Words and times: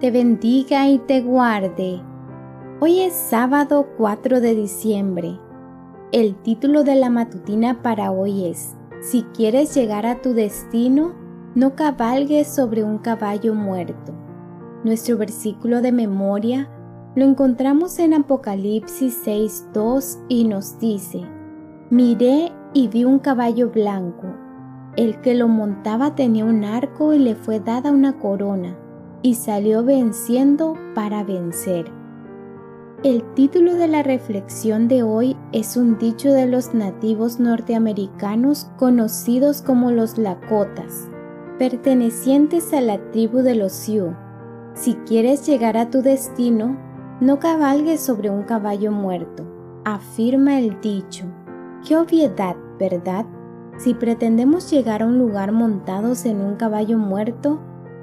te 0.00 0.12
bendiga 0.12 0.88
y 0.88 0.98
te 0.98 1.22
guarde. 1.22 2.00
Hoy 2.80 3.00
es 3.00 3.12
sábado 3.14 3.88
4 3.96 4.40
de 4.40 4.54
diciembre. 4.54 5.40
El 6.12 6.36
título 6.36 6.84
de 6.84 6.94
la 6.94 7.10
matutina 7.10 7.82
para 7.82 8.12
hoy 8.12 8.46
es, 8.46 8.76
Si 9.00 9.24
quieres 9.34 9.74
llegar 9.74 10.06
a 10.06 10.22
tu 10.22 10.34
destino, 10.34 11.14
no 11.56 11.74
cabalgues 11.74 12.46
sobre 12.46 12.84
un 12.84 12.98
caballo 12.98 13.54
muerto. 13.54 14.14
Nuestro 14.84 15.18
versículo 15.18 15.82
de 15.82 15.90
memoria 15.90 16.70
lo 17.16 17.24
encontramos 17.24 17.98
en 17.98 18.14
Apocalipsis 18.14 19.26
6.2 19.26 20.18
y 20.28 20.44
nos 20.44 20.78
dice, 20.78 21.22
Miré 21.90 22.52
y 22.72 22.86
vi 22.86 23.02
un 23.02 23.18
caballo 23.18 23.70
blanco. 23.70 24.28
El 24.96 25.20
que 25.22 25.34
lo 25.34 25.48
montaba 25.48 26.14
tenía 26.14 26.44
un 26.44 26.62
arco 26.62 27.12
y 27.14 27.18
le 27.18 27.34
fue 27.34 27.58
dada 27.58 27.90
una 27.90 28.18
corona, 28.18 28.76
y 29.22 29.34
salió 29.34 29.84
venciendo 29.84 30.74
para 30.94 31.24
vencer. 31.24 31.90
El 33.04 33.22
título 33.34 33.74
de 33.74 33.88
la 33.88 34.02
reflexión 34.02 34.88
de 34.88 35.02
hoy 35.02 35.36
es 35.52 35.76
un 35.76 35.98
dicho 35.98 36.32
de 36.32 36.46
los 36.46 36.74
nativos 36.74 37.38
norteamericanos 37.38 38.70
conocidos 38.76 39.62
como 39.62 39.92
los 39.92 40.18
Lakotas, 40.18 41.08
pertenecientes 41.58 42.72
a 42.72 42.80
la 42.80 42.98
tribu 43.12 43.38
de 43.38 43.54
los 43.54 43.72
Sioux 43.72 44.16
si 44.78 44.94
quieres 44.94 45.44
llegar 45.44 45.76
a 45.76 45.90
tu 45.90 46.02
destino, 46.02 46.78
no 47.20 47.40
cabalgues 47.40 48.00
sobre 48.00 48.30
un 48.30 48.44
caballo 48.44 48.92
muerto, 48.92 49.44
afirma 49.84 50.60
el 50.60 50.80
dicho. 50.80 51.24
Qué 51.84 51.96
obviedad, 51.96 52.54
¿verdad? 52.78 53.26
Si 53.76 53.94
pretendemos 53.94 54.70
llegar 54.70 55.02
a 55.02 55.06
un 55.06 55.18
lugar 55.18 55.50
montados 55.50 56.26
en 56.26 56.40
un 56.40 56.54
caballo 56.54 56.96
muerto, 56.96 57.58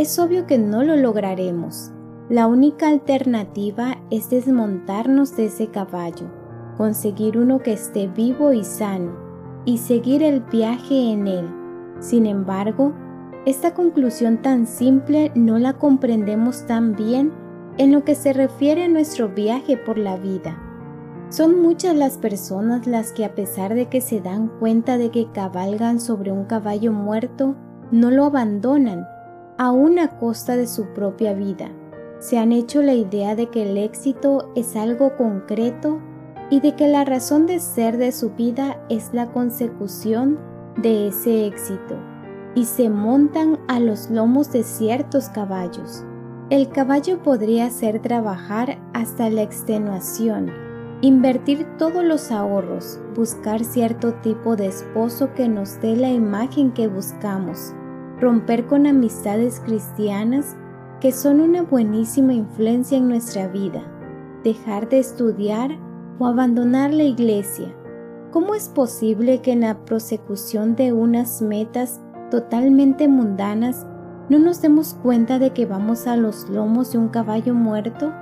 es 0.00 0.18
obvio 0.18 0.46
que 0.46 0.56
no 0.56 0.82
lo 0.82 0.96
lograremos. 0.96 1.92
La 2.30 2.46
única 2.46 2.88
alternativa 2.88 3.98
es 4.10 4.30
desmontarnos 4.30 5.36
de 5.36 5.46
ese 5.46 5.66
caballo, 5.66 6.26
conseguir 6.78 7.36
uno 7.36 7.58
que 7.58 7.74
esté 7.74 8.08
vivo 8.08 8.54
y 8.54 8.64
sano, 8.64 9.12
y 9.66 9.76
seguir 9.76 10.22
el 10.22 10.40
viaje 10.40 11.12
en 11.12 11.26
él. 11.26 11.46
Sin 11.98 12.24
embargo, 12.24 12.94
esta 13.44 13.74
conclusión 13.74 14.40
tan 14.40 14.66
simple 14.66 15.32
no 15.34 15.58
la 15.58 15.74
comprendemos 15.74 16.66
tan 16.66 16.96
bien 16.96 17.30
en 17.76 17.92
lo 17.92 18.02
que 18.02 18.14
se 18.14 18.32
refiere 18.32 18.84
a 18.84 18.88
nuestro 18.88 19.28
viaje 19.28 19.76
por 19.76 19.98
la 19.98 20.16
vida. 20.16 20.58
Son 21.28 21.60
muchas 21.60 21.94
las 21.94 22.16
personas 22.16 22.86
las 22.86 23.12
que 23.12 23.26
a 23.26 23.34
pesar 23.34 23.74
de 23.74 23.90
que 23.90 24.00
se 24.00 24.22
dan 24.22 24.48
cuenta 24.60 24.96
de 24.96 25.10
que 25.10 25.30
cabalgan 25.30 26.00
sobre 26.00 26.32
un 26.32 26.46
caballo 26.46 26.90
muerto, 26.90 27.54
no 27.92 28.10
lo 28.10 28.24
abandonan, 28.24 29.04
aún 29.60 29.98
a 29.98 30.08
costa 30.18 30.56
de 30.56 30.66
su 30.66 30.86
propia 30.94 31.34
vida. 31.34 31.70
Se 32.18 32.38
han 32.38 32.50
hecho 32.50 32.80
la 32.80 32.94
idea 32.94 33.36
de 33.36 33.50
que 33.50 33.70
el 33.70 33.76
éxito 33.76 34.50
es 34.56 34.74
algo 34.74 35.18
concreto 35.18 36.00
y 36.48 36.60
de 36.60 36.74
que 36.76 36.88
la 36.88 37.04
razón 37.04 37.46
de 37.46 37.60
ser 37.60 37.98
de 37.98 38.10
su 38.10 38.30
vida 38.30 38.82
es 38.88 39.10
la 39.12 39.30
consecución 39.32 40.38
de 40.78 41.08
ese 41.08 41.46
éxito 41.46 41.94
y 42.54 42.64
se 42.64 42.88
montan 42.88 43.58
a 43.68 43.80
los 43.80 44.08
lomos 44.08 44.50
de 44.50 44.62
ciertos 44.62 45.28
caballos. 45.28 46.06
El 46.48 46.70
caballo 46.70 47.22
podría 47.22 47.66
hacer 47.66 48.00
trabajar 48.00 48.78
hasta 48.94 49.28
la 49.28 49.42
extenuación, 49.42 50.50
invertir 51.02 51.66
todos 51.76 52.02
los 52.02 52.32
ahorros, 52.32 52.98
buscar 53.14 53.62
cierto 53.62 54.14
tipo 54.22 54.56
de 54.56 54.68
esposo 54.68 55.34
que 55.34 55.50
nos 55.50 55.78
dé 55.82 55.96
la 55.96 56.08
imagen 56.08 56.72
que 56.72 56.88
buscamos, 56.88 57.74
romper 58.20 58.66
con 58.66 58.86
amistades 58.86 59.60
cristianas 59.64 60.56
que 61.00 61.12
son 61.12 61.40
una 61.40 61.62
buenísima 61.62 62.34
influencia 62.34 62.98
en 62.98 63.08
nuestra 63.08 63.48
vida, 63.48 63.82
dejar 64.44 64.88
de 64.88 64.98
estudiar 64.98 65.70
o 66.18 66.26
abandonar 66.26 66.92
la 66.92 67.04
iglesia. 67.04 67.74
¿Cómo 68.30 68.54
es 68.54 68.68
posible 68.68 69.40
que 69.40 69.52
en 69.52 69.62
la 69.62 69.84
prosecución 69.84 70.76
de 70.76 70.92
unas 70.92 71.40
metas 71.40 72.00
totalmente 72.30 73.08
mundanas, 73.08 73.86
no 74.28 74.38
nos 74.38 74.62
demos 74.62 74.94
cuenta 74.94 75.38
de 75.38 75.50
que 75.50 75.66
vamos 75.66 76.06
a 76.06 76.16
los 76.16 76.48
lomos 76.48 76.92
de 76.92 76.98
un 76.98 77.08
caballo 77.08 77.54
muerto? 77.54 78.12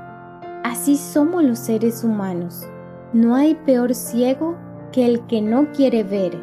Así 0.65 0.97
somos 0.97 1.44
los 1.44 1.59
seres 1.59 2.04
humanos. 2.04 2.66
No 3.12 3.34
hay 3.34 3.54
peor 3.54 3.94
ciego 3.94 4.56
que 4.92 5.04
el 5.04 5.26
que 5.26 5.42
no 5.42 5.70
quiere 5.72 6.04
ver. 6.04 6.38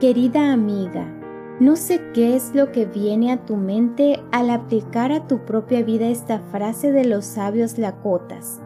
Querida 0.00 0.52
amiga, 0.52 1.13
no 1.60 1.76
sé 1.76 2.00
qué 2.12 2.34
es 2.34 2.52
lo 2.52 2.72
que 2.72 2.84
viene 2.84 3.30
a 3.30 3.44
tu 3.44 3.54
mente 3.54 4.20
al 4.32 4.50
aplicar 4.50 5.12
a 5.12 5.28
tu 5.28 5.44
propia 5.44 5.84
vida 5.84 6.08
esta 6.08 6.40
frase 6.40 6.90
de 6.90 7.04
los 7.04 7.24
sabios 7.24 7.78
lacotas. 7.78 8.60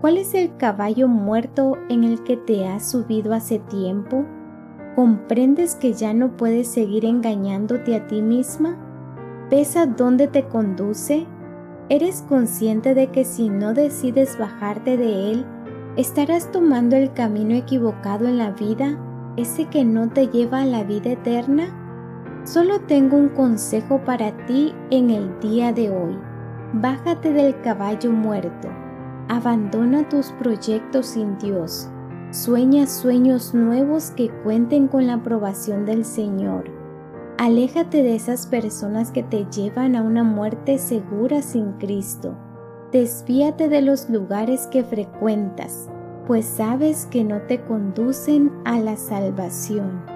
¿Cuál 0.00 0.16
es 0.16 0.32
el 0.32 0.56
caballo 0.56 1.08
muerto 1.08 1.76
en 1.90 2.04
el 2.04 2.24
que 2.24 2.38
te 2.38 2.66
has 2.66 2.90
subido 2.90 3.34
hace 3.34 3.58
tiempo? 3.58 4.24
¿Comprendes 4.96 5.74
que 5.74 5.92
ya 5.92 6.14
no 6.14 6.36
puedes 6.36 6.68
seguir 6.68 7.04
engañándote 7.04 7.94
a 7.96 8.06
ti 8.06 8.22
misma? 8.22 8.78
¿Pesa 9.50 9.84
dónde 9.84 10.26
te 10.26 10.44
conduce? 10.48 11.26
¿Eres 11.90 12.24
consciente 12.26 12.94
de 12.94 13.08
que 13.08 13.24
si 13.26 13.50
no 13.50 13.74
decides 13.74 14.38
bajarte 14.38 14.96
de 14.96 15.32
él, 15.32 15.44
estarás 15.96 16.50
tomando 16.50 16.96
el 16.96 17.12
camino 17.12 17.54
equivocado 17.54 18.26
en 18.26 18.38
la 18.38 18.52
vida, 18.52 18.98
ese 19.36 19.66
que 19.66 19.84
no 19.84 20.08
te 20.08 20.28
lleva 20.28 20.62
a 20.62 20.66
la 20.66 20.82
vida 20.82 21.12
eterna? 21.12 21.81
Solo 22.44 22.80
tengo 22.80 23.16
un 23.16 23.28
consejo 23.30 24.00
para 24.04 24.36
ti 24.46 24.74
en 24.90 25.10
el 25.10 25.38
día 25.40 25.72
de 25.72 25.90
hoy. 25.90 26.18
Bájate 26.74 27.32
del 27.32 27.60
caballo 27.60 28.12
muerto. 28.12 28.68
Abandona 29.28 30.08
tus 30.08 30.32
proyectos 30.32 31.06
sin 31.06 31.38
Dios 31.38 31.88
Sueña 32.32 32.86
sueños 32.86 33.52
nuevos 33.52 34.10
que 34.12 34.30
cuenten 34.30 34.88
con 34.88 35.06
la 35.06 35.14
aprobación 35.14 35.84
del 35.84 36.02
Señor. 36.02 36.64
Aléjate 37.36 38.02
de 38.02 38.14
esas 38.14 38.46
personas 38.46 39.10
que 39.10 39.22
te 39.22 39.44
llevan 39.54 39.96
a 39.96 40.02
una 40.02 40.24
muerte 40.24 40.78
segura 40.78 41.42
sin 41.42 41.72
Cristo. 41.72 42.34
Desvíate 42.90 43.68
de 43.68 43.82
los 43.82 44.08
lugares 44.08 44.66
que 44.68 44.82
frecuentas, 44.82 45.90
pues 46.26 46.46
sabes 46.46 47.04
que 47.04 47.22
no 47.22 47.42
te 47.42 47.60
conducen 47.60 48.50
a 48.64 48.78
la 48.78 48.96
salvación. 48.96 50.11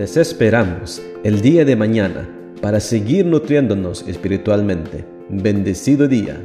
Les 0.00 0.16
esperamos 0.16 1.02
el 1.24 1.42
día 1.42 1.66
de 1.66 1.76
mañana 1.76 2.26
para 2.62 2.80
seguir 2.80 3.26
nutriéndonos 3.26 4.02
espiritualmente. 4.08 5.04
Bendecido 5.28 6.08
día. 6.08 6.40